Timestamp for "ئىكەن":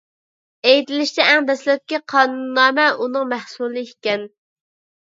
3.91-4.31